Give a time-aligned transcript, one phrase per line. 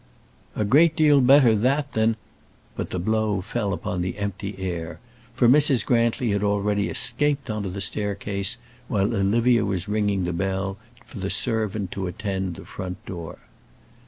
[0.55, 2.15] "A great deal better that than"
[2.75, 4.99] But the blow fell upon the empty air;
[5.35, 5.85] for Mrs.
[5.85, 11.19] Grantly had already escaped on to the staircase while Olivia was ringing the bell for
[11.19, 13.37] the servant to attend the front door.